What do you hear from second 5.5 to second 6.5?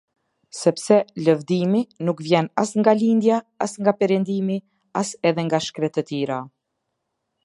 shkretëtira.